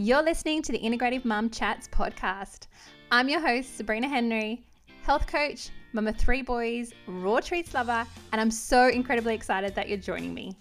You're 0.00 0.22
listening 0.22 0.62
to 0.62 0.70
the 0.70 0.78
Integrative 0.78 1.24
Mum 1.24 1.50
Chats 1.50 1.88
podcast. 1.88 2.68
I'm 3.10 3.28
your 3.28 3.40
host, 3.40 3.76
Sabrina 3.76 4.06
Henry, 4.06 4.64
health 5.02 5.26
coach, 5.26 5.70
mum 5.92 6.06
of 6.06 6.16
three 6.16 6.40
boys, 6.40 6.92
raw 7.08 7.40
treats 7.40 7.74
lover, 7.74 8.06
and 8.30 8.40
I'm 8.40 8.52
so 8.52 8.86
incredibly 8.86 9.34
excited 9.34 9.74
that 9.74 9.88
you're 9.88 9.98
joining 9.98 10.32
me. 10.32 10.56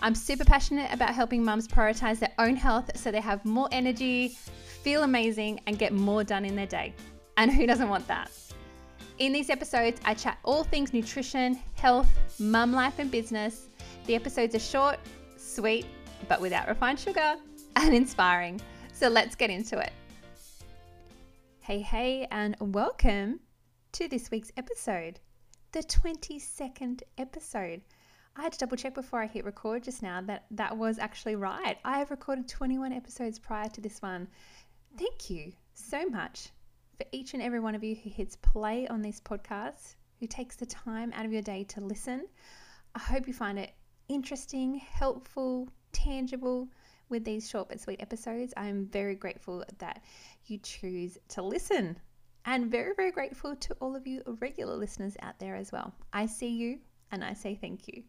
I'm 0.00 0.14
super 0.14 0.46
passionate 0.46 0.90
about 0.90 1.14
helping 1.14 1.44
mums 1.44 1.68
prioritize 1.68 2.18
their 2.18 2.32
own 2.38 2.56
health 2.56 2.96
so 2.96 3.10
they 3.10 3.20
have 3.20 3.44
more 3.44 3.68
energy, 3.72 4.28
feel 4.82 5.02
amazing, 5.02 5.60
and 5.66 5.78
get 5.78 5.92
more 5.92 6.24
done 6.24 6.46
in 6.46 6.56
their 6.56 6.64
day. 6.64 6.94
And 7.36 7.52
who 7.52 7.66
doesn't 7.66 7.90
want 7.90 8.08
that? 8.08 8.30
In 9.18 9.34
these 9.34 9.50
episodes, 9.50 10.00
I 10.06 10.14
chat 10.14 10.38
all 10.44 10.64
things 10.64 10.94
nutrition, 10.94 11.60
health, 11.74 12.08
mum 12.40 12.72
life, 12.72 12.98
and 13.00 13.10
business. 13.10 13.66
The 14.06 14.14
episodes 14.14 14.54
are 14.54 14.60
short, 14.60 14.98
sweet, 15.36 15.84
but 16.26 16.40
without 16.40 16.68
refined 16.68 16.98
sugar 16.98 17.36
and 17.76 17.94
inspiring. 17.94 18.60
So 18.92 19.08
let's 19.08 19.34
get 19.34 19.50
into 19.50 19.78
it. 19.78 19.92
Hey, 21.60 21.80
hey, 21.80 22.26
and 22.30 22.56
welcome 22.60 23.40
to 23.92 24.08
this 24.08 24.30
week's 24.30 24.52
episode, 24.56 25.20
the 25.72 25.80
22nd 25.80 27.02
episode. 27.18 27.82
I 28.34 28.42
had 28.42 28.52
to 28.52 28.58
double 28.58 28.76
check 28.76 28.94
before 28.94 29.20
I 29.20 29.26
hit 29.26 29.44
record 29.44 29.82
just 29.82 30.02
now 30.02 30.20
that 30.22 30.46
that 30.52 30.76
was 30.76 30.98
actually 30.98 31.36
right. 31.36 31.76
I 31.84 31.98
have 31.98 32.10
recorded 32.10 32.48
21 32.48 32.92
episodes 32.92 33.38
prior 33.38 33.68
to 33.68 33.80
this 33.80 34.00
one. 34.00 34.28
Thank 34.98 35.30
you 35.30 35.52
so 35.74 36.06
much 36.06 36.48
for 36.96 37.06
each 37.12 37.34
and 37.34 37.42
every 37.42 37.60
one 37.60 37.74
of 37.74 37.84
you 37.84 37.94
who 37.94 38.10
hits 38.10 38.36
play 38.36 38.86
on 38.88 39.02
this 39.02 39.20
podcast, 39.20 39.96
who 40.20 40.26
takes 40.26 40.56
the 40.56 40.66
time 40.66 41.12
out 41.14 41.26
of 41.26 41.32
your 41.32 41.42
day 41.42 41.64
to 41.64 41.80
listen. 41.80 42.26
I 42.94 43.00
hope 43.00 43.26
you 43.26 43.34
find 43.34 43.58
it 43.58 43.72
interesting, 44.08 44.76
helpful, 44.76 45.68
tangible 45.92 46.68
with 47.12 47.24
these 47.24 47.48
short 47.48 47.68
but 47.68 47.78
sweet 47.78 48.00
episodes. 48.02 48.54
I'm 48.56 48.86
very 48.86 49.14
grateful 49.14 49.64
that 49.78 50.02
you 50.46 50.58
choose 50.58 51.18
to 51.28 51.42
listen 51.42 51.98
and 52.46 52.70
very, 52.70 52.94
very 52.96 53.12
grateful 53.12 53.54
to 53.54 53.74
all 53.80 53.94
of 53.94 54.06
you 54.06 54.22
regular 54.40 54.74
listeners 54.74 55.14
out 55.20 55.38
there 55.38 55.54
as 55.54 55.70
well. 55.70 55.92
I 56.12 56.26
see 56.26 56.48
you 56.48 56.78
and 57.12 57.22
I 57.22 57.34
say 57.34 57.54
thank 57.54 57.86
you. 57.86 58.02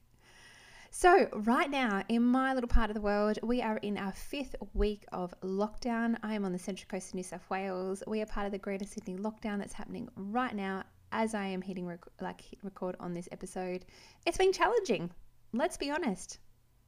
So, 0.89 1.27
right 1.33 1.69
now 1.69 2.03
in 2.07 2.23
my 2.23 2.53
little 2.53 2.69
part 2.69 2.89
of 2.89 2.93
the 2.93 3.01
world, 3.01 3.39
we 3.43 3.61
are 3.61 3.77
in 3.77 3.97
our 3.97 4.13
fifth 4.13 4.55
week 4.73 5.05
of 5.11 5.33
lockdown. 5.41 6.17
I 6.23 6.35
am 6.35 6.45
on 6.45 6.53
the 6.53 6.59
central 6.59 6.87
coast 6.87 7.09
of 7.09 7.15
New 7.15 7.23
South 7.23 7.49
Wales. 7.49 8.03
We 8.07 8.21
are 8.21 8.25
part 8.25 8.45
of 8.45 8.53
the 8.53 8.57
Greater 8.57 8.85
Sydney 8.85 9.17
lockdown 9.17 9.57
that's 9.57 9.73
happening 9.73 10.07
right 10.15 10.55
now 10.55 10.83
as 11.11 11.35
I 11.35 11.47
am 11.47 11.61
hitting 11.61 11.85
rec- 11.85 12.21
like 12.21 12.39
hit 12.39 12.59
record 12.63 12.95
on 13.01 13.13
this 13.13 13.27
episode. 13.33 13.83
It's 14.25 14.37
been 14.37 14.53
challenging. 14.53 15.11
Let's 15.51 15.77
be 15.77 15.91
honest. 15.91 16.39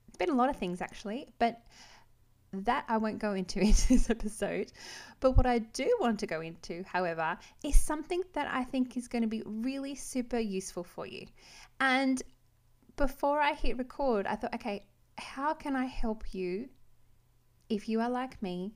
It's 0.08 0.18
been 0.18 0.30
a 0.30 0.36
lot 0.36 0.50
of 0.50 0.56
things 0.56 0.82
actually, 0.82 1.28
but 1.40 1.62
that 2.64 2.86
I 2.88 2.98
won't 2.98 3.20
go 3.20 3.34
into 3.34 3.60
in 3.62 3.74
this 3.90 4.10
episode. 4.10 4.72
But 5.20 5.32
what 5.38 5.46
I 5.46 5.60
do 5.60 5.98
want 6.00 6.20
to 6.20 6.28
go 6.28 6.42
into, 6.42 6.84
however, 6.84 7.38
is 7.64 7.80
something 7.80 8.22
that 8.34 8.48
I 8.52 8.64
think 8.64 8.98
is 8.98 9.08
going 9.08 9.22
to 9.24 9.28
be 9.28 9.44
really 9.46 9.96
super 9.96 10.40
useful 10.40 10.84
for 10.84 11.06
you. 11.06 11.28
And 11.80 12.22
before 12.96 13.40
I 13.40 13.54
hit 13.54 13.78
record, 13.78 14.28
I 14.28 14.36
thought, 14.36 14.56
okay, 14.56 14.86
how 15.18 15.54
can 15.54 15.76
I 15.76 15.86
help 15.86 16.34
you 16.34 16.70
if 17.70 17.90
you 17.90 18.02
are 18.02 18.10
like 18.10 18.42
me 18.42 18.74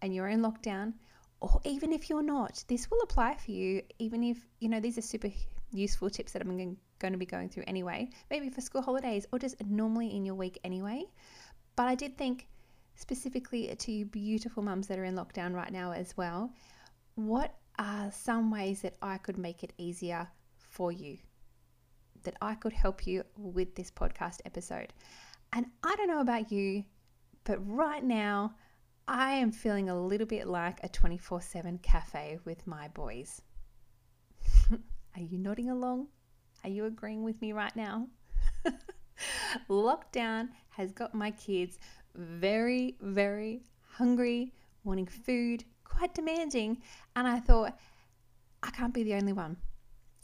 and 0.00 0.14
you're 0.14 0.28
in 0.28 0.40
lockdown? 0.40 0.94
Or 1.40 1.60
even 1.64 1.92
if 1.92 2.08
you're 2.08 2.22
not, 2.22 2.62
this 2.68 2.88
will 2.90 3.00
apply 3.02 3.34
for 3.34 3.50
you, 3.50 3.82
even 3.98 4.22
if, 4.22 4.38
you 4.60 4.68
know, 4.68 4.78
these 4.78 4.96
are 4.96 5.02
super 5.02 5.28
useful 5.72 6.08
tips 6.08 6.32
that 6.32 6.42
I'm 6.42 6.76
going 6.98 7.12
to 7.12 7.18
be 7.18 7.26
going 7.26 7.48
through 7.48 7.64
anyway, 7.66 8.10
maybe 8.30 8.48
for 8.48 8.60
school 8.60 8.82
holidays 8.82 9.26
or 9.32 9.38
just 9.38 9.56
normally 9.64 10.14
in 10.14 10.24
your 10.24 10.36
week 10.36 10.60
anyway. 10.62 11.04
But 11.74 11.88
I 11.88 11.94
did 11.94 12.16
think, 12.16 12.46
specifically 12.94 13.74
to 13.74 13.92
you 13.92 14.04
beautiful 14.04 14.62
mums 14.62 14.86
that 14.88 14.98
are 14.98 15.04
in 15.04 15.14
lockdown 15.14 15.54
right 15.54 15.72
now 15.72 15.92
as 15.92 16.16
well, 16.16 16.52
what 17.14 17.54
are 17.78 18.10
some 18.12 18.50
ways 18.50 18.82
that 18.82 18.96
I 19.02 19.18
could 19.18 19.38
make 19.38 19.64
it 19.64 19.72
easier 19.78 20.28
for 20.56 20.92
you? 20.92 21.18
That 22.24 22.36
I 22.40 22.54
could 22.54 22.72
help 22.72 23.06
you 23.06 23.24
with 23.36 23.74
this 23.74 23.90
podcast 23.90 24.40
episode. 24.44 24.92
And 25.52 25.66
I 25.82 25.94
don't 25.96 26.08
know 26.08 26.20
about 26.20 26.52
you, 26.52 26.84
but 27.44 27.58
right 27.66 28.02
now 28.02 28.54
I 29.08 29.32
am 29.32 29.50
feeling 29.50 29.88
a 29.88 30.00
little 30.00 30.26
bit 30.26 30.46
like 30.46 30.78
a 30.82 30.88
24 30.88 31.42
7 31.42 31.78
cafe 31.78 32.38
with 32.44 32.66
my 32.66 32.88
boys. 32.88 33.42
are 34.70 35.20
you 35.20 35.38
nodding 35.38 35.70
along? 35.70 36.06
Are 36.64 36.70
you 36.70 36.84
agreeing 36.84 37.24
with 37.24 37.40
me 37.40 37.52
right 37.52 37.74
now? 37.74 38.06
Lockdown 39.68 40.48
has 40.70 40.92
got 40.92 41.14
my 41.14 41.32
kids 41.32 41.78
very, 42.14 42.96
very 43.00 43.62
hungry, 43.90 44.52
wanting 44.84 45.06
food, 45.06 45.64
quite 45.84 46.14
demanding. 46.14 46.82
And 47.16 47.26
I 47.26 47.40
thought, 47.40 47.78
I 48.62 48.70
can't 48.70 48.94
be 48.94 49.02
the 49.02 49.14
only 49.14 49.32
one. 49.32 49.56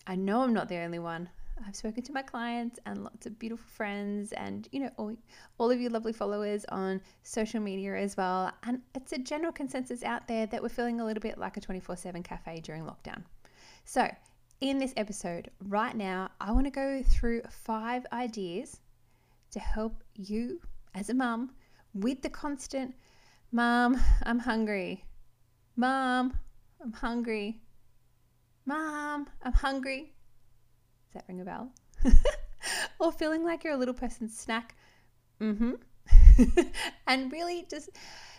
I 0.06 0.14
know 0.16 0.42
I'm 0.42 0.54
not 0.54 0.68
the 0.68 0.78
only 0.78 0.98
one. 0.98 1.28
I've 1.66 1.76
spoken 1.76 2.02
to 2.04 2.12
my 2.12 2.22
clients 2.22 2.78
and 2.86 3.04
lots 3.04 3.26
of 3.26 3.38
beautiful 3.38 3.66
friends 3.66 4.32
and 4.32 4.68
you 4.72 4.80
know 4.80 4.90
all, 4.96 5.16
all 5.58 5.70
of 5.70 5.80
you 5.80 5.88
lovely 5.88 6.12
followers 6.12 6.64
on 6.68 7.00
social 7.22 7.60
media 7.60 7.96
as 7.96 8.16
well 8.16 8.52
and 8.62 8.80
it's 8.94 9.12
a 9.12 9.18
general 9.18 9.52
consensus 9.52 10.02
out 10.02 10.28
there 10.28 10.46
that 10.46 10.62
we're 10.62 10.68
feeling 10.68 11.00
a 11.00 11.04
little 11.04 11.20
bit 11.20 11.38
like 11.38 11.56
a 11.56 11.60
24/7 11.60 12.22
cafe 12.22 12.60
during 12.60 12.84
lockdown. 12.84 13.22
So, 13.84 14.08
in 14.60 14.78
this 14.78 14.92
episode 14.96 15.50
right 15.64 15.96
now, 15.96 16.30
I 16.40 16.52
want 16.52 16.66
to 16.66 16.70
go 16.70 17.02
through 17.02 17.42
5 17.50 18.06
ideas 18.12 18.80
to 19.52 19.60
help 19.60 20.04
you 20.14 20.60
as 20.94 21.10
a 21.10 21.14
mum 21.14 21.50
with 21.94 22.22
the 22.22 22.30
constant, 22.30 22.94
Mom, 23.50 24.00
I'm 24.24 24.38
hungry. 24.38 25.04
Mom, 25.76 26.38
I'm 26.82 26.92
hungry. 26.92 27.60
Mom, 28.66 29.26
I'm 29.42 29.52
hungry. 29.52 30.12
Does 31.06 31.14
that 31.14 31.24
ring 31.28 31.40
a 31.40 31.44
bell? 31.44 31.72
or 32.98 33.12
feeling 33.12 33.44
like 33.44 33.64
you're 33.64 33.72
a 33.72 33.78
little 33.78 33.94
person's 33.94 34.38
snack. 34.38 34.74
Mm-hmm. 35.40 35.72
and 37.06 37.32
really 37.32 37.66
just 37.70 37.90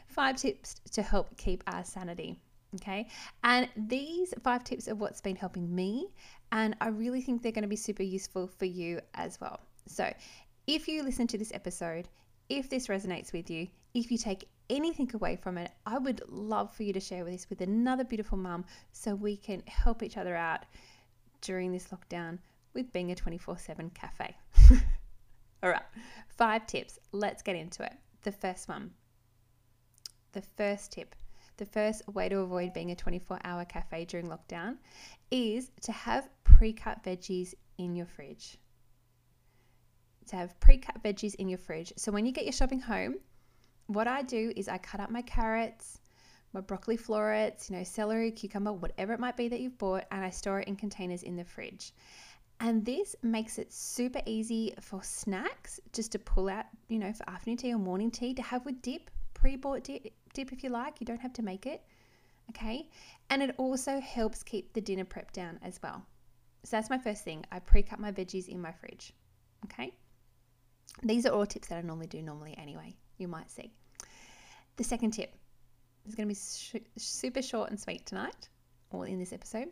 five 0.07 0.35
tips 0.35 0.75
to 0.91 1.01
help 1.01 1.35
keep 1.37 1.63
our 1.67 1.83
sanity. 1.83 2.39
Okay. 2.75 3.07
And 3.43 3.67
these 3.75 4.33
five 4.43 4.63
tips 4.63 4.87
are 4.87 4.95
what's 4.95 5.21
been 5.21 5.35
helping 5.35 5.73
me. 5.73 6.09
And 6.51 6.75
I 6.81 6.89
really 6.89 7.21
think 7.21 7.41
they're 7.41 7.51
going 7.51 7.63
to 7.63 7.69
be 7.69 7.75
super 7.75 8.03
useful 8.03 8.47
for 8.47 8.65
you 8.65 8.99
as 9.15 9.39
well. 9.41 9.59
So 9.87 10.11
if 10.67 10.87
you 10.87 11.03
listen 11.03 11.25
to 11.27 11.37
this 11.37 11.51
episode, 11.53 12.07
if 12.49 12.69
this 12.69 12.87
resonates 12.87 13.31
with 13.31 13.49
you, 13.49 13.67
if 13.93 14.11
you 14.11 14.17
take 14.17 14.49
anything 14.69 15.09
away 15.13 15.35
from 15.35 15.57
it, 15.57 15.71
I 15.85 15.97
would 15.97 16.21
love 16.27 16.73
for 16.75 16.83
you 16.83 16.93
to 16.93 16.99
share 16.99 17.23
this 17.23 17.49
with 17.49 17.61
another 17.61 18.03
beautiful 18.03 18.37
mum 18.37 18.65
so 18.91 19.15
we 19.15 19.37
can 19.37 19.63
help 19.67 20.03
each 20.03 20.17
other 20.17 20.35
out 20.35 20.65
during 21.41 21.71
this 21.71 21.87
lockdown 21.87 22.39
with 22.73 22.91
being 22.91 23.11
a 23.11 23.15
24 23.15 23.57
7 23.57 23.89
cafe. 23.91 24.35
All 25.63 25.69
right, 25.69 25.83
five 26.27 26.65
tips. 26.65 26.99
Let's 27.11 27.41
get 27.41 27.55
into 27.55 27.83
it. 27.83 27.93
The 28.23 28.31
first 28.31 28.67
one, 28.67 28.91
the 30.31 30.41
first 30.41 30.91
tip, 30.91 31.15
the 31.57 31.65
first 31.65 32.07
way 32.07 32.29
to 32.29 32.39
avoid 32.39 32.73
being 32.73 32.91
a 32.91 32.95
24 32.95 33.39
hour 33.43 33.65
cafe 33.65 34.05
during 34.05 34.27
lockdown 34.27 34.77
is 35.31 35.71
to 35.81 35.91
have 35.91 36.29
pre 36.43 36.73
cut 36.73 37.03
veggies 37.03 37.53
in 37.77 37.95
your 37.95 38.05
fridge 38.05 38.57
to 40.29 40.35
have 40.35 40.59
pre-cut 40.59 41.03
veggies 41.03 41.35
in 41.35 41.49
your 41.49 41.57
fridge. 41.57 41.93
So 41.97 42.11
when 42.11 42.25
you 42.25 42.31
get 42.31 42.45
your 42.45 42.53
shopping 42.53 42.79
home, 42.79 43.15
what 43.87 44.07
I 44.07 44.21
do 44.21 44.53
is 44.55 44.67
I 44.67 44.77
cut 44.77 45.01
up 45.01 45.09
my 45.09 45.21
carrots, 45.21 45.99
my 46.53 46.61
broccoli 46.61 46.97
florets, 46.97 47.69
you 47.69 47.77
know, 47.77 47.83
celery, 47.83 48.31
cucumber, 48.31 48.73
whatever 48.73 49.13
it 49.13 49.19
might 49.19 49.37
be 49.37 49.47
that 49.49 49.59
you've 49.59 49.77
bought, 49.77 50.05
and 50.11 50.23
I 50.23 50.29
store 50.29 50.59
it 50.61 50.67
in 50.67 50.75
containers 50.75 51.23
in 51.23 51.35
the 51.35 51.43
fridge. 51.43 51.93
And 52.59 52.85
this 52.85 53.15
makes 53.23 53.57
it 53.57 53.71
super 53.71 54.21
easy 54.25 54.73
for 54.81 55.01
snacks 55.01 55.79
just 55.93 56.11
to 56.11 56.19
pull 56.19 56.49
out, 56.49 56.65
you 56.89 56.99
know, 56.99 57.13
for 57.13 57.29
afternoon 57.29 57.57
tea 57.57 57.73
or 57.73 57.77
morning 57.77 58.11
tea 58.11 58.33
to 58.33 58.41
have 58.41 58.65
with 58.65 58.81
dip, 58.81 59.09
pre 59.33 59.55
bought 59.55 59.83
dip, 59.83 60.13
dip 60.33 60.51
if 60.51 60.63
you 60.63 60.69
like. 60.69 60.99
You 60.99 61.05
don't 61.05 61.21
have 61.21 61.33
to 61.33 61.41
make 61.41 61.65
it. 61.65 61.81
Okay. 62.49 62.89
And 63.29 63.41
it 63.41 63.55
also 63.57 63.99
helps 63.99 64.43
keep 64.43 64.73
the 64.73 64.81
dinner 64.81 65.05
prep 65.05 65.31
down 65.31 65.59
as 65.63 65.79
well. 65.81 66.03
So 66.65 66.75
that's 66.75 66.89
my 66.89 66.97
first 66.97 67.23
thing. 67.23 67.45
I 67.51 67.59
pre 67.59 67.81
cut 67.81 67.99
my 67.99 68.11
veggies 68.11 68.49
in 68.49 68.61
my 68.61 68.73
fridge. 68.73 69.13
Okay. 69.65 69.93
These 71.03 71.25
are 71.25 71.33
all 71.33 71.45
tips 71.45 71.67
that 71.69 71.77
I 71.77 71.81
normally 71.81 72.07
do 72.07 72.21
normally 72.21 72.55
anyway, 72.57 72.95
you 73.17 73.27
might 73.27 73.49
see. 73.49 73.71
The 74.75 74.83
second 74.83 75.11
tip 75.11 75.33
is 76.07 76.15
going 76.15 76.27
to 76.27 76.33
be 76.33 76.39
sh- 76.39 76.83
super 76.97 77.41
short 77.41 77.69
and 77.69 77.79
sweet 77.79 78.05
tonight, 78.05 78.49
or 78.91 79.07
in 79.07 79.19
this 79.19 79.33
episode. 79.33 79.69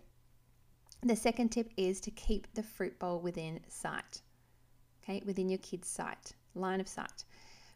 The 1.03 1.15
second 1.15 1.49
tip 1.49 1.69
is 1.77 2.01
to 2.01 2.11
keep 2.11 2.53
the 2.53 2.63
fruit 2.63 2.97
bowl 2.99 3.19
within 3.19 3.59
sight, 3.67 4.21
okay, 5.03 5.21
within 5.25 5.49
your 5.49 5.59
kid's 5.59 5.87
sight, 5.87 6.33
line 6.55 6.79
of 6.81 6.87
sight. 6.87 7.25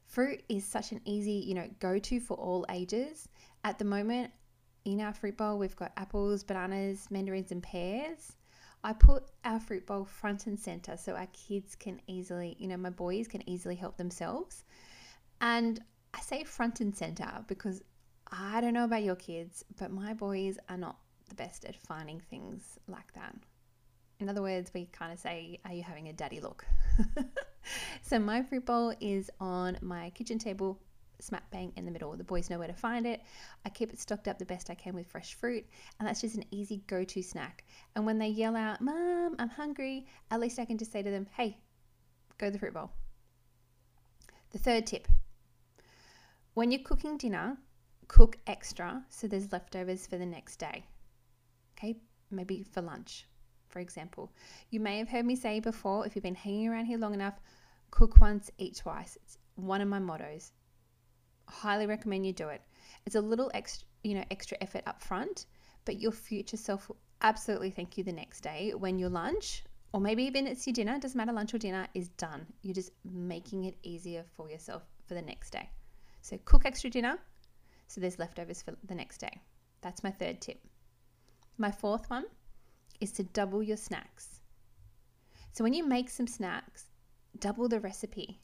Fruit 0.08 0.44
is 0.50 0.66
such 0.66 0.92
an 0.92 1.02
easy, 1.06 1.32
you 1.32 1.54
know, 1.54 1.70
go 1.80 2.00
to 2.00 2.20
for 2.20 2.36
all 2.36 2.66
ages. 2.70 3.30
At 3.64 3.80
the 3.80 3.86
moment, 3.86 4.32
in 4.84 5.00
our 5.00 5.14
fruit 5.14 5.38
bowl, 5.38 5.58
we've 5.58 5.76
got 5.76 5.94
apples, 5.96 6.44
bananas, 6.44 7.08
mandarins, 7.12 7.52
and 7.52 7.62
pears. 7.62 8.34
I 8.84 8.94
put 8.94 9.24
our 9.46 9.60
fruit 9.60 9.86
bowl 9.86 10.06
front 10.06 10.48
and 10.48 10.60
center 10.60 10.98
so 10.98 11.14
our 11.14 11.28
kids 11.28 11.76
can 11.76 12.02
easily, 12.08 12.56
you 12.60 12.68
know, 12.68 12.78
my 12.78 12.90
boys 12.90 13.28
can 13.28 13.48
easily 13.48 13.76
help 13.76 13.98
themselves. 13.98 14.64
And 15.40 15.80
I 16.14 16.22
say 16.22 16.44
front 16.44 16.82
and 16.82 16.96
center 16.96 17.46
because 17.48 17.82
I 18.32 18.62
don't 18.62 18.74
know 18.74 18.86
about 18.86 19.04
your 19.04 19.16
kids, 19.16 19.64
but 19.78 19.92
my 19.92 20.14
boys 20.14 20.58
are 20.70 20.78
not 20.78 20.98
the 21.30 21.36
best 21.36 21.66
at 21.66 21.76
finding 21.76 22.20
things 22.20 22.80
like 22.88 23.14
that. 23.14 23.36
In 24.20 24.30
other 24.30 24.42
words, 24.42 24.72
we 24.74 24.86
kind 24.86 25.12
of 25.12 25.20
say, 25.20 25.60
Are 25.66 25.74
you 25.74 25.84
having 25.84 26.08
a 26.08 26.14
daddy 26.14 26.40
look? 26.40 26.66
so, 28.04 28.20
my 28.20 28.44
fruit 28.44 28.66
bowl 28.66 28.94
is 29.00 29.32
on 29.40 29.78
my 29.82 30.12
kitchen 30.12 30.38
table, 30.38 30.80
smack 31.24 31.50
bang 31.52 31.72
in 31.76 31.86
the 31.86 31.92
middle. 31.92 32.16
The 32.16 32.24
boys 32.24 32.50
know 32.50 32.60
where 32.60 32.68
to 32.68 32.74
find 32.74 33.06
it. 33.06 33.22
I 33.66 33.70
keep 33.70 33.92
it 33.94 34.00
stocked 34.00 34.28
up 34.28 34.38
the 34.38 34.46
best 34.46 34.70
I 34.70 34.76
can 34.76 34.94
with 34.94 35.08
fresh 35.08 35.34
fruit, 35.34 35.66
and 36.00 36.08
that's 36.08 36.22
just 36.22 36.36
an 36.36 36.46
easy 36.52 36.84
go 36.88 37.04
to 37.04 37.22
snack. 37.22 37.64
And 37.96 38.06
when 38.06 38.18
they 38.18 38.28
yell 38.28 38.56
out, 38.56 38.82
Mom, 38.82 39.36
I'm 39.40 39.50
hungry, 39.50 40.08
at 40.30 40.40
least 40.40 40.60
I 40.60 40.66
can 40.66 40.78
just 40.78 40.92
say 40.92 41.02
to 41.02 41.12
them, 41.12 41.28
Hey, 41.36 41.58
go 42.38 42.48
to 42.48 42.52
the 42.52 42.60
fruit 42.60 42.74
bowl. 42.74 42.92
The 44.52 44.60
third 44.60 44.86
tip 44.86 45.08
when 46.54 46.70
you're 46.70 46.82
cooking 46.82 47.18
dinner, 47.18 47.58
cook 48.10 48.38
extra 48.46 49.06
so 49.10 49.26
there's 49.26 49.54
leftovers 49.54 50.06
for 50.06 50.18
the 50.18 50.26
next 50.26 50.58
day. 50.58 50.84
Okay, 51.78 51.98
maybe 52.30 52.64
for 52.64 52.82
lunch, 52.82 53.26
for 53.70 53.80
example. 53.80 54.34
You 54.70 54.82
may 54.82 54.98
have 54.98 55.08
heard 55.08 55.26
me 55.26 55.38
say 55.38 55.62
before, 55.62 56.06
if 56.06 56.14
you've 56.14 56.24
been 56.24 56.36
hanging 56.36 56.68
around 56.68 56.86
here 56.86 56.98
long 56.98 57.14
enough, 57.14 57.40
cook 57.90 58.20
once, 58.20 58.52
eat 58.58 58.76
twice. 58.76 59.18
It's 59.24 59.38
one 59.56 59.80
of 59.80 59.88
my 59.88 60.00
mottos. 60.00 60.52
Highly 61.52 61.86
recommend 61.86 62.26
you 62.26 62.34
do 62.34 62.48
it. 62.50 62.62
It's 63.06 63.16
a 63.16 63.22
little 63.22 63.52
extra, 63.54 63.88
you 64.04 64.16
know, 64.16 64.26
extra 64.32 64.58
effort 64.62 64.84
up 64.88 65.02
front, 65.04 65.46
but 65.86 66.00
your 66.00 66.12
future 66.12 66.58
self 66.58 66.88
will 66.88 66.98
absolutely 67.22 67.70
thank 67.70 67.98
you 67.98 68.04
the 68.04 68.12
next 68.12 68.42
day 68.42 68.74
when 68.76 68.98
your 68.98 69.10
lunch 69.10 69.64
or 69.94 70.00
maybe 70.00 70.24
even 70.24 70.48
it's 70.48 70.66
your 70.66 70.74
dinner, 70.74 70.98
doesn't 70.98 71.18
matter 71.18 71.34
lunch 71.34 71.54
or 71.54 71.58
dinner 71.58 71.88
is 71.94 72.08
done. 72.10 72.46
You're 72.62 72.74
just 72.74 72.92
making 73.04 73.66
it 73.66 73.76
easier 73.84 74.24
for 74.36 74.50
yourself 74.50 74.84
for 75.06 75.14
the 75.16 75.22
next 75.22 75.52
day. 75.52 75.70
So 76.22 76.40
cook 76.46 76.66
extra 76.66 76.90
dinner 76.90 77.20
so 77.88 78.00
there's 78.00 78.20
leftovers 78.20 78.62
for 78.62 78.74
the 78.86 78.96
next 78.96 79.18
day. 79.18 79.42
That's 79.82 80.02
my 80.02 80.12
third 80.12 80.40
tip. 80.40 80.62
My 81.58 81.72
fourth 81.72 82.10
one 82.10 82.24
is 83.02 83.12
to 83.14 83.24
double 83.24 83.62
your 83.62 83.76
snacks. 83.76 84.40
So 85.52 85.66
when 85.66 85.74
you 85.74 85.86
make 85.86 86.10
some 86.10 86.28
snacks, 86.28 86.86
double 87.38 87.68
the 87.68 87.82
recipe. 87.82 88.40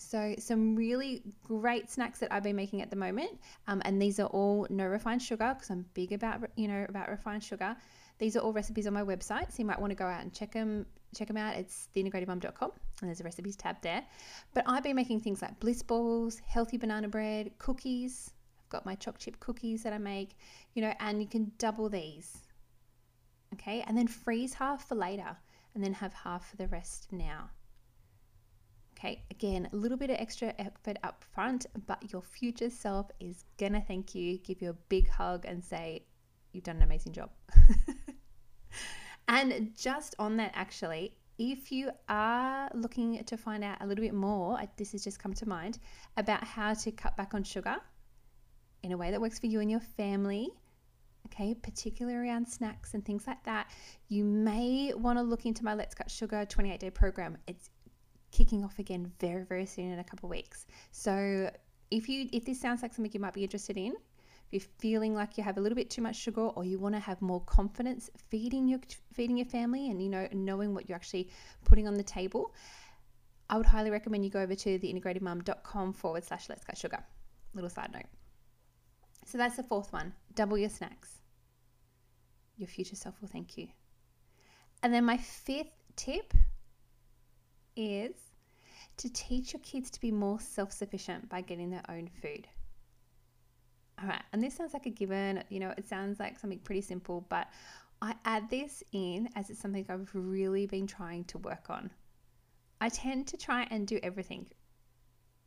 So 0.00 0.34
some 0.38 0.74
really 0.74 1.22
great 1.44 1.90
snacks 1.90 2.20
that 2.20 2.32
I've 2.32 2.42
been 2.42 2.56
making 2.56 2.80
at 2.80 2.88
the 2.88 2.96
moment, 2.96 3.38
um, 3.68 3.82
and 3.84 4.00
these 4.00 4.18
are 4.18 4.28
all 4.28 4.66
no 4.70 4.86
refined 4.86 5.22
sugar 5.22 5.52
because 5.54 5.70
I'm 5.70 5.84
big 5.92 6.12
about 6.12 6.40
you 6.56 6.68
know 6.68 6.86
about 6.88 7.10
refined 7.10 7.44
sugar. 7.44 7.76
These 8.18 8.34
are 8.36 8.40
all 8.40 8.52
recipes 8.52 8.86
on 8.86 8.94
my 8.94 9.02
website, 9.02 9.52
so 9.52 9.58
you 9.58 9.66
might 9.66 9.78
want 9.78 9.90
to 9.90 9.94
go 9.94 10.06
out 10.06 10.22
and 10.22 10.32
check 10.32 10.52
them 10.52 10.86
check 11.14 11.28
them 11.28 11.36
out. 11.36 11.56
It's 11.56 11.88
theintegrativemum.com 11.94 12.70
and 13.00 13.08
there's 13.08 13.20
a 13.20 13.24
recipes 13.24 13.56
tab 13.56 13.76
there. 13.82 14.02
But 14.54 14.64
I've 14.66 14.82
been 14.82 14.96
making 14.96 15.20
things 15.20 15.42
like 15.42 15.60
bliss 15.60 15.82
balls, 15.82 16.40
healthy 16.46 16.78
banana 16.78 17.08
bread, 17.08 17.50
cookies. 17.58 18.32
I've 18.58 18.70
got 18.70 18.86
my 18.86 18.94
choc 18.94 19.18
chip 19.18 19.38
cookies 19.38 19.82
that 19.82 19.92
I 19.92 19.98
make, 19.98 20.30
you 20.74 20.80
know, 20.80 20.94
and 20.98 21.20
you 21.20 21.28
can 21.28 21.52
double 21.58 21.90
these. 21.90 22.38
Okay, 23.54 23.84
and 23.86 23.98
then 23.98 24.06
freeze 24.06 24.54
half 24.54 24.88
for 24.88 24.94
later 24.94 25.36
and 25.74 25.84
then 25.84 25.92
have 25.92 26.14
half 26.14 26.48
for 26.48 26.56
the 26.56 26.68
rest 26.68 27.08
now. 27.12 27.50
Okay, 29.00 29.24
again, 29.30 29.66
a 29.72 29.76
little 29.76 29.96
bit 29.96 30.10
of 30.10 30.16
extra 30.18 30.52
effort 30.58 30.98
up 31.02 31.24
front, 31.32 31.64
but 31.86 32.12
your 32.12 32.20
future 32.20 32.68
self 32.68 33.10
is 33.18 33.44
gonna 33.58 33.80
thank 33.80 34.14
you, 34.14 34.36
give 34.38 34.60
you 34.60 34.68
a 34.70 34.74
big 34.90 35.08
hug, 35.08 35.46
and 35.46 35.64
say, 35.64 36.04
You've 36.52 36.64
done 36.64 36.76
an 36.76 36.82
amazing 36.82 37.12
job. 37.12 37.30
And 39.30 39.70
just 39.76 40.16
on 40.18 40.38
that, 40.38 40.50
actually, 40.54 41.12
if 41.38 41.70
you 41.70 41.92
are 42.08 42.68
looking 42.74 43.22
to 43.22 43.36
find 43.36 43.62
out 43.62 43.78
a 43.80 43.86
little 43.86 44.02
bit 44.02 44.12
more, 44.12 44.58
this 44.76 44.90
has 44.90 45.04
just 45.04 45.20
come 45.20 45.32
to 45.34 45.48
mind 45.48 45.78
about 46.16 46.42
how 46.42 46.74
to 46.74 46.90
cut 46.90 47.16
back 47.16 47.32
on 47.32 47.44
sugar 47.44 47.76
in 48.82 48.90
a 48.90 48.96
way 48.96 49.12
that 49.12 49.20
works 49.20 49.38
for 49.38 49.46
you 49.46 49.60
and 49.60 49.70
your 49.70 49.80
family, 49.96 50.48
okay, 51.26 51.54
particularly 51.54 52.18
around 52.18 52.48
snacks 52.48 52.94
and 52.94 53.04
things 53.04 53.24
like 53.28 53.42
that, 53.44 53.70
you 54.08 54.24
may 54.24 54.92
want 54.96 55.16
to 55.16 55.22
look 55.22 55.46
into 55.46 55.64
my 55.64 55.74
Let's 55.74 55.94
Cut 55.94 56.10
Sugar 56.10 56.44
28 56.44 56.80
day 56.80 56.90
program. 56.90 57.38
It's 57.46 57.70
kicking 58.32 58.64
off 58.64 58.78
again 58.78 59.12
very, 59.20 59.44
very 59.44 59.66
soon 59.66 59.90
in 59.90 59.98
a 59.98 60.04
couple 60.04 60.26
of 60.26 60.30
weeks. 60.30 60.66
So 60.90 61.50
if 61.90 62.08
you 62.08 62.28
if 62.32 62.44
this 62.44 62.60
sounds 62.60 62.82
like 62.82 62.94
something 62.94 63.12
you 63.12 63.20
might 63.20 63.34
be 63.34 63.42
interested 63.42 63.76
in, 63.76 63.94
if 64.46 64.52
you're 64.52 64.70
feeling 64.78 65.14
like 65.14 65.36
you 65.36 65.44
have 65.44 65.58
a 65.58 65.60
little 65.60 65.76
bit 65.76 65.90
too 65.90 66.02
much 66.02 66.16
sugar 66.16 66.42
or 66.42 66.64
you 66.64 66.78
want 66.78 66.94
to 66.94 67.00
have 67.00 67.20
more 67.20 67.40
confidence 67.40 68.10
feeding 68.28 68.68
your 68.68 68.80
feeding 69.12 69.36
your 69.36 69.46
family 69.46 69.90
and 69.90 70.02
you 70.02 70.08
know 70.08 70.28
knowing 70.32 70.74
what 70.74 70.88
you're 70.88 70.96
actually 70.96 71.28
putting 71.64 71.86
on 71.86 71.94
the 71.94 72.02
table, 72.02 72.54
I 73.48 73.56
would 73.56 73.66
highly 73.66 73.90
recommend 73.90 74.24
you 74.24 74.30
go 74.30 74.40
over 74.40 74.54
to 74.54 74.78
theintegrativemum.com 74.78 75.92
forward 75.94 76.24
slash 76.24 76.48
let's 76.48 76.64
cut 76.64 76.78
sugar. 76.78 77.02
Little 77.54 77.70
side 77.70 77.92
note. 77.92 78.06
So 79.26 79.38
that's 79.38 79.56
the 79.56 79.64
fourth 79.64 79.92
one. 79.92 80.14
Double 80.34 80.56
your 80.56 80.70
snacks. 80.70 81.18
Your 82.56 82.68
future 82.68 82.96
self 82.96 83.20
will 83.20 83.28
thank 83.28 83.56
you. 83.56 83.68
And 84.82 84.94
then 84.94 85.04
my 85.04 85.16
fifth 85.16 85.72
tip 85.96 86.32
is 87.80 88.14
to 88.98 89.10
teach 89.12 89.52
your 89.52 89.60
kids 89.60 89.90
to 89.90 90.00
be 90.00 90.10
more 90.12 90.38
self 90.38 90.72
sufficient 90.72 91.28
by 91.28 91.40
getting 91.40 91.70
their 91.70 91.84
own 91.88 92.08
food. 92.20 92.46
All 94.00 94.08
right, 94.08 94.22
and 94.32 94.42
this 94.42 94.54
sounds 94.54 94.72
like 94.72 94.86
a 94.86 94.90
given, 94.90 95.42
you 95.48 95.60
know, 95.60 95.74
it 95.76 95.86
sounds 95.86 96.18
like 96.18 96.38
something 96.38 96.58
pretty 96.60 96.80
simple, 96.80 97.26
but 97.28 97.48
I 98.02 98.14
add 98.24 98.48
this 98.48 98.82
in 98.92 99.28
as 99.36 99.50
it's 99.50 99.60
something 99.60 99.84
I've 99.88 100.10
really 100.14 100.66
been 100.66 100.86
trying 100.86 101.24
to 101.24 101.38
work 101.38 101.68
on. 101.68 101.90
I 102.80 102.88
tend 102.88 103.26
to 103.28 103.36
try 103.36 103.66
and 103.70 103.86
do 103.86 104.00
everything, 104.02 104.46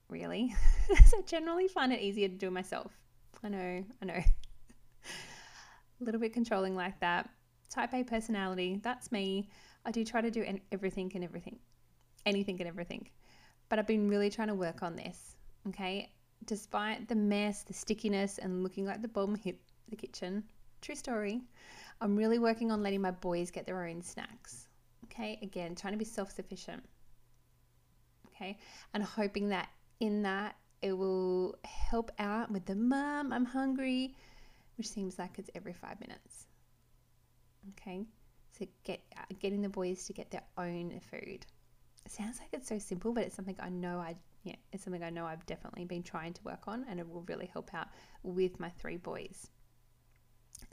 really. 0.07 0.55
so 1.05 1.17
I 1.17 1.21
generally 1.25 1.67
find 1.67 1.91
it 1.91 1.99
easier 1.99 2.27
to 2.27 2.35
do 2.35 2.51
myself. 2.51 2.91
I 3.43 3.49
know, 3.49 3.83
I 4.01 4.05
know. 4.05 4.13
a 4.13 4.23
little 5.99 6.21
bit 6.21 6.33
controlling 6.33 6.75
like 6.75 6.99
that. 6.99 7.29
Type 7.71 7.93
A 7.95 8.03
personality, 8.03 8.79
that's 8.83 9.11
me. 9.11 9.49
I 9.83 9.91
do 9.91 10.05
try 10.05 10.21
to 10.21 10.29
do 10.29 10.45
everything 10.71 11.11
and 11.15 11.23
everything, 11.23 11.57
anything 12.25 12.59
and 12.59 12.67
everything. 12.67 13.09
But 13.69 13.79
I've 13.79 13.87
been 13.87 14.09
really 14.09 14.29
trying 14.29 14.49
to 14.49 14.55
work 14.55 14.83
on 14.83 14.95
this, 14.95 15.35
okay? 15.69 16.09
despite 16.45 17.07
the 17.07 17.15
mess, 17.15 17.63
the 17.63 17.73
stickiness, 17.73 18.37
and 18.37 18.63
looking 18.63 18.85
like 18.85 19.01
the 19.01 19.07
bomb 19.07 19.35
hit 19.35 19.59
the 19.89 19.95
kitchen, 19.95 20.43
true 20.81 20.95
story, 20.95 21.41
I'm 22.01 22.15
really 22.15 22.39
working 22.39 22.71
on 22.71 22.83
letting 22.83 23.01
my 23.01 23.11
boys 23.11 23.51
get 23.51 23.65
their 23.65 23.85
own 23.85 24.01
snacks. 24.01 24.67
Okay, 25.05 25.37
again, 25.41 25.75
trying 25.75 25.93
to 25.93 25.99
be 25.99 26.05
self 26.05 26.31
sufficient. 26.31 26.83
Okay, 28.29 28.57
and 28.93 29.03
hoping 29.03 29.49
that 29.49 29.69
in 29.99 30.23
that 30.23 30.55
it 30.81 30.93
will 30.93 31.55
help 31.63 32.11
out 32.19 32.51
with 32.51 32.65
the 32.65 32.75
mom, 32.75 33.31
I'm 33.31 33.45
hungry, 33.45 34.15
which 34.77 34.87
seems 34.87 35.19
like 35.19 35.37
it's 35.37 35.49
every 35.55 35.73
five 35.73 35.99
minutes. 35.99 36.47
Okay, 37.71 38.05
so 38.57 38.65
get 38.83 38.99
uh, 39.15 39.21
getting 39.39 39.61
the 39.61 39.69
boys 39.69 40.05
to 40.05 40.13
get 40.13 40.31
their 40.31 40.43
own 40.57 40.99
food. 41.11 41.45
Sounds 42.07 42.39
like 42.39 42.49
it's 42.53 42.67
so 42.67 42.79
simple, 42.79 43.13
but 43.13 43.23
it's 43.23 43.35
something 43.35 43.55
I 43.59 43.69
know 43.69 43.97
I 43.97 44.15
yeah, 44.43 44.55
it's 44.71 44.83
something 44.83 45.03
I 45.03 45.09
know 45.09 45.25
I've 45.25 45.45
definitely 45.45 45.85
been 45.85 46.03
trying 46.03 46.33
to 46.33 46.43
work 46.43 46.67
on 46.67 46.85
and 46.89 46.99
it 46.99 47.09
will 47.09 47.21
really 47.21 47.45
help 47.45 47.73
out 47.73 47.87
with 48.23 48.59
my 48.59 48.69
three 48.69 48.97
boys. 48.97 49.49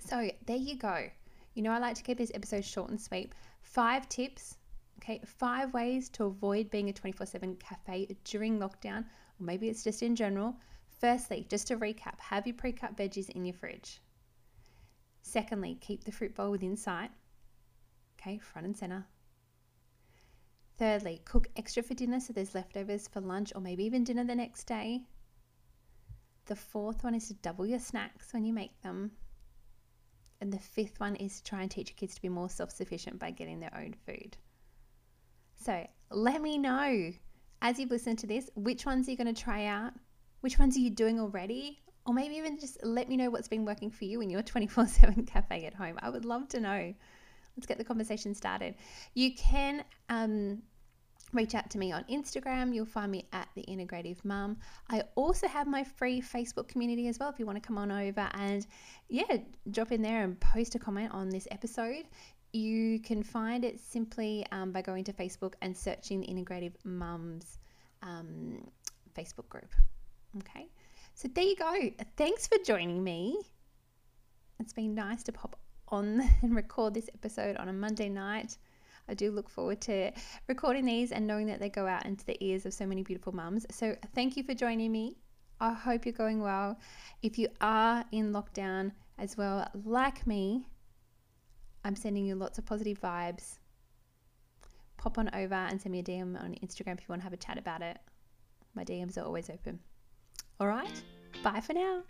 So 0.00 0.30
there 0.46 0.56
you 0.56 0.76
go. 0.76 1.08
You 1.54 1.62
know, 1.62 1.70
I 1.70 1.78
like 1.78 1.94
to 1.96 2.02
keep 2.02 2.18
these 2.18 2.32
episodes 2.34 2.66
short 2.66 2.90
and 2.90 3.00
sweet. 3.00 3.32
Five 3.62 4.08
tips, 4.08 4.56
okay, 4.98 5.20
five 5.24 5.72
ways 5.72 6.08
to 6.10 6.24
avoid 6.24 6.70
being 6.70 6.88
a 6.88 6.92
24 6.92 7.26
7 7.26 7.56
cafe 7.56 8.16
during 8.24 8.58
lockdown, 8.58 9.00
or 9.00 9.44
maybe 9.44 9.68
it's 9.68 9.84
just 9.84 10.02
in 10.02 10.16
general. 10.16 10.56
Firstly, 11.00 11.46
just 11.48 11.68
to 11.68 11.76
recap, 11.76 12.18
have 12.18 12.46
your 12.46 12.56
pre 12.56 12.72
cut 12.72 12.96
veggies 12.96 13.30
in 13.30 13.44
your 13.44 13.54
fridge. 13.54 14.00
Secondly, 15.22 15.78
keep 15.80 16.04
the 16.04 16.12
fruit 16.12 16.34
bowl 16.34 16.50
within 16.50 16.76
sight, 16.76 17.10
okay, 18.18 18.38
front 18.38 18.66
and 18.66 18.76
center. 18.76 19.06
Thirdly, 20.80 21.20
cook 21.26 21.46
extra 21.56 21.82
for 21.82 21.92
dinner 21.92 22.20
so 22.20 22.32
there's 22.32 22.54
leftovers 22.54 23.06
for 23.06 23.20
lunch 23.20 23.52
or 23.54 23.60
maybe 23.60 23.84
even 23.84 24.02
dinner 24.02 24.24
the 24.24 24.34
next 24.34 24.64
day. 24.64 25.02
The 26.46 26.56
fourth 26.56 27.04
one 27.04 27.14
is 27.14 27.28
to 27.28 27.34
double 27.34 27.66
your 27.66 27.78
snacks 27.78 28.32
when 28.32 28.46
you 28.46 28.54
make 28.54 28.80
them. 28.80 29.10
And 30.40 30.50
the 30.50 30.58
fifth 30.58 30.98
one 30.98 31.16
is 31.16 31.36
to 31.36 31.44
try 31.44 31.60
and 31.60 31.70
teach 31.70 31.90
your 31.90 31.96
kids 31.96 32.14
to 32.14 32.22
be 32.22 32.30
more 32.30 32.48
self 32.48 32.70
sufficient 32.70 33.18
by 33.18 33.30
getting 33.30 33.60
their 33.60 33.76
own 33.76 33.94
food. 34.06 34.38
So 35.62 35.86
let 36.10 36.40
me 36.40 36.56
know 36.56 37.12
as 37.60 37.78
you've 37.78 37.90
listened 37.90 38.20
to 38.20 38.26
this 38.26 38.48
which 38.54 38.86
ones 38.86 39.06
are 39.06 39.10
you 39.10 39.18
going 39.18 39.34
to 39.34 39.42
try 39.42 39.66
out? 39.66 39.92
Which 40.40 40.58
ones 40.58 40.78
are 40.78 40.80
you 40.80 40.88
doing 40.88 41.20
already? 41.20 41.78
Or 42.06 42.14
maybe 42.14 42.36
even 42.36 42.58
just 42.58 42.82
let 42.82 43.06
me 43.06 43.18
know 43.18 43.28
what's 43.28 43.48
been 43.48 43.66
working 43.66 43.90
for 43.90 44.06
you 44.06 44.22
in 44.22 44.30
your 44.30 44.42
24 44.54 44.86
7 44.86 45.26
cafe 45.26 45.66
at 45.66 45.74
home. 45.74 45.98
I 46.00 46.08
would 46.08 46.24
love 46.24 46.48
to 46.48 46.60
know. 46.60 46.94
Let's 47.54 47.66
get 47.66 47.76
the 47.76 47.84
conversation 47.84 48.34
started. 48.34 48.76
You 49.12 49.34
can 49.34 49.84
um, 50.08 50.62
reach 51.32 51.54
out 51.54 51.70
to 51.70 51.78
me 51.78 51.92
on 51.92 52.04
Instagram. 52.04 52.74
You'll 52.74 52.86
find 52.86 53.10
me 53.10 53.26
at 53.32 53.48
the 53.54 53.62
Integrative 53.62 54.24
Mum. 54.24 54.56
I 54.88 55.02
also 55.14 55.46
have 55.46 55.66
my 55.66 55.84
free 55.84 56.20
Facebook 56.20 56.68
community 56.68 57.08
as 57.08 57.18
well. 57.18 57.28
If 57.28 57.38
you 57.38 57.46
want 57.46 57.60
to 57.60 57.66
come 57.66 57.78
on 57.78 57.90
over 57.90 58.28
and 58.34 58.66
yeah, 59.08 59.38
drop 59.70 59.92
in 59.92 60.02
there 60.02 60.24
and 60.24 60.38
post 60.40 60.74
a 60.74 60.78
comment 60.78 61.12
on 61.12 61.28
this 61.28 61.46
episode. 61.50 62.04
You 62.52 62.98
can 63.00 63.22
find 63.22 63.64
it 63.64 63.78
simply 63.78 64.44
um, 64.50 64.72
by 64.72 64.82
going 64.82 65.04
to 65.04 65.12
Facebook 65.12 65.54
and 65.62 65.76
searching 65.76 66.20
the 66.20 66.26
Integrative 66.26 66.72
Mums 66.84 67.58
um, 68.02 68.66
Facebook 69.16 69.48
group. 69.48 69.72
Okay. 70.38 70.68
So 71.14 71.28
there 71.28 71.44
you 71.44 71.56
go. 71.56 71.90
Thanks 72.16 72.48
for 72.48 72.58
joining 72.64 73.04
me. 73.04 73.38
It's 74.58 74.72
been 74.72 74.94
nice 74.94 75.22
to 75.24 75.32
pop 75.32 75.58
on 75.88 76.22
and 76.42 76.54
record 76.54 76.94
this 76.94 77.08
episode 77.14 77.56
on 77.56 77.68
a 77.68 77.72
Monday 77.72 78.08
night. 78.08 78.56
I 79.10 79.14
do 79.14 79.32
look 79.32 79.50
forward 79.50 79.80
to 79.82 80.12
recording 80.46 80.84
these 80.84 81.10
and 81.10 81.26
knowing 81.26 81.46
that 81.46 81.58
they 81.58 81.68
go 81.68 81.86
out 81.86 82.06
into 82.06 82.24
the 82.24 82.42
ears 82.44 82.64
of 82.64 82.72
so 82.72 82.86
many 82.86 83.02
beautiful 83.02 83.34
mums. 83.34 83.66
So 83.70 83.96
thank 84.14 84.36
you 84.36 84.44
for 84.44 84.54
joining 84.54 84.92
me. 84.92 85.16
I 85.60 85.72
hope 85.72 86.06
you're 86.06 86.12
going 86.12 86.40
well. 86.40 86.78
If 87.20 87.36
you 87.36 87.48
are 87.60 88.04
in 88.12 88.32
lockdown 88.32 88.92
as 89.18 89.36
well, 89.36 89.68
like 89.84 90.26
me, 90.26 90.64
I'm 91.84 91.96
sending 91.96 92.24
you 92.24 92.36
lots 92.36 92.58
of 92.58 92.64
positive 92.64 93.00
vibes. 93.00 93.58
Pop 94.96 95.18
on 95.18 95.28
over 95.34 95.54
and 95.54 95.80
send 95.80 95.92
me 95.92 95.98
a 95.98 96.02
DM 96.04 96.40
on 96.40 96.54
Instagram 96.62 96.98
if 96.98 97.00
you 97.00 97.06
want 97.08 97.20
to 97.20 97.24
have 97.24 97.32
a 97.32 97.36
chat 97.36 97.58
about 97.58 97.82
it. 97.82 97.98
My 98.74 98.84
DMs 98.84 99.18
are 99.18 99.24
always 99.24 99.50
open. 99.50 99.80
All 100.60 100.68
right, 100.68 101.02
bye 101.42 101.60
for 101.60 101.72
now. 101.72 102.02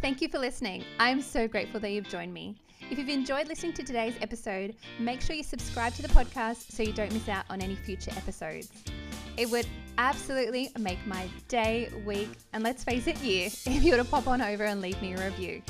Thank 0.00 0.20
you 0.22 0.28
for 0.28 0.38
listening. 0.38 0.84
I'm 0.98 1.20
so 1.20 1.46
grateful 1.46 1.78
that 1.80 1.90
you've 1.90 2.08
joined 2.08 2.34
me. 2.34 2.56
If 2.90 2.98
you've 2.98 3.08
enjoyed 3.08 3.48
listening 3.48 3.74
to 3.74 3.82
today's 3.82 4.14
episode, 4.22 4.74
make 4.98 5.20
sure 5.20 5.36
you 5.36 5.42
subscribe 5.42 5.94
to 5.94 6.02
the 6.02 6.08
podcast 6.08 6.72
so 6.72 6.82
you 6.82 6.92
don't 6.92 7.12
miss 7.12 7.28
out 7.28 7.44
on 7.50 7.60
any 7.60 7.74
future 7.74 8.10
episodes. 8.16 8.70
It 9.36 9.50
would 9.50 9.66
absolutely 9.98 10.70
make 10.78 11.04
my 11.06 11.28
day, 11.48 11.90
week, 12.06 12.30
and 12.52 12.64
let's 12.64 12.84
face 12.84 13.06
it, 13.06 13.18
year 13.18 13.46
if 13.66 13.82
you 13.82 13.90
were 13.90 13.98
to 13.98 14.04
pop 14.04 14.26
on 14.26 14.40
over 14.40 14.64
and 14.64 14.80
leave 14.80 15.00
me 15.02 15.14
a 15.14 15.24
review. 15.24 15.62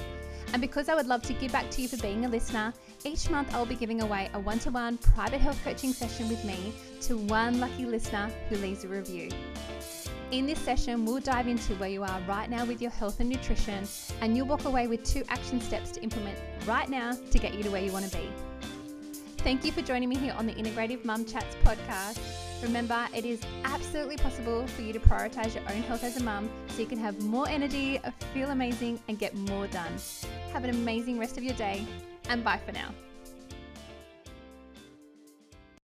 And 0.53 0.63
because 0.63 0.89
I 0.89 0.95
would 0.95 1.07
love 1.07 1.23
to 1.23 1.33
give 1.35 1.53
back 1.53 1.71
to 1.71 1.83
you 1.83 1.89
for 1.89 1.99
being 1.99 2.25
a 2.25 2.29
listener, 2.29 2.73
each 3.05 3.29
month 3.29 3.53
I'll 3.55 3.67
be 3.67 3.75
giving 3.75 4.01
away 4.01 4.31
a 4.33 4.41
one 4.41 4.59
to 4.61 4.71
one 4.71 4.97
private 4.99 5.41
health 5.41 5.61
coaching 5.65 5.93
session 5.93 6.29
with 6.29 6.43
me 6.45 6.73
to 7.03 7.17
one 7.17 7.61
lucky 7.61 7.85
listener 7.85 8.31
who 8.49 8.57
leaves 8.57 8.85
a 8.85 8.89
review. 8.89 9.29
In 10.31 10.45
this 10.45 10.59
session, 10.59 11.07
we'll 11.07 11.21
dive 11.21 11.49
into 11.49 11.75
where 11.77 11.89
you 11.89 12.03
are 12.03 12.21
right 12.29 12.51
now 12.51 12.67
with 12.67 12.83
your 12.83 12.91
health 12.91 13.21
and 13.21 13.31
nutrition, 13.31 13.89
and 14.21 14.37
you'll 14.37 14.47
walk 14.47 14.67
away 14.67 14.87
with 14.87 15.03
two 15.03 15.23
action 15.31 15.59
steps 15.59 15.91
to 15.93 16.03
implement 16.03 16.39
right 16.67 16.87
now 16.91 17.17
to 17.31 17.39
get 17.39 17.55
you 17.55 17.63
to 17.63 17.71
where 17.71 17.83
you 17.83 17.91
want 17.93 18.05
to 18.05 18.15
be. 18.15 18.29
Thank 19.39 19.65
you 19.65 19.73
for 19.73 19.81
joining 19.81 20.11
me 20.11 20.17
here 20.17 20.35
on 20.37 20.47
the 20.47 20.53
Integrative 20.53 21.03
Mum 21.03 21.25
Chats 21.25 21.57
podcast. 21.65 22.21
Remember, 22.63 23.07
it 23.15 23.25
is 23.25 23.41
absolutely 23.65 24.19
possible 24.19 24.67
for 24.67 24.83
you 24.83 24.93
to 24.93 25.01
prioritize 25.01 25.55
your 25.55 25.65
own 25.71 25.83
health 25.85 26.05
as 26.05 26.19
a 26.19 26.23
mum 26.23 26.51
so 26.69 26.81
you 26.81 26.87
can 26.87 26.99
have 26.99 27.19
more 27.23 27.49
energy, 27.49 27.99
feel 28.35 28.51
amazing, 28.51 29.01
and 29.09 29.19
get 29.19 29.35
more 29.35 29.67
done. 29.69 29.93
Have 30.53 30.63
an 30.63 30.71
amazing 30.71 31.19
rest 31.19 31.39
of 31.39 31.43
your 31.43 31.55
day, 31.55 31.87
and 32.29 32.45
bye 32.45 32.61
for 32.67 32.73
now. 32.73 32.91